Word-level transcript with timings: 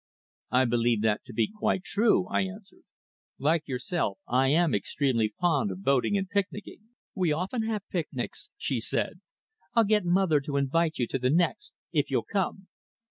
"I 0.49 0.65
believe 0.65 1.03
that 1.03 1.23
to 1.25 1.33
be 1.33 1.47
quite 1.47 1.83
true," 1.83 2.25
I 2.27 2.41
answered. 2.41 2.85
"Like 3.37 3.67
yourself, 3.67 4.17
I 4.27 4.47
am 4.47 4.73
extremely 4.73 5.35
fond 5.39 5.69
of 5.69 5.83
boating 5.83 6.17
and 6.17 6.27
picnicking." 6.27 6.87
"We 7.13 7.31
often 7.31 7.67
have 7.67 7.87
picnics," 7.87 8.49
she 8.57 8.79
said. 8.79 9.21
"I'll 9.75 9.83
get 9.83 10.03
mother 10.03 10.39
to 10.41 10.57
invite 10.57 10.97
you 10.97 11.05
to 11.05 11.19
the 11.19 11.29
next 11.29 11.73
if 11.91 12.09
you'll 12.09 12.23
come." 12.33 12.67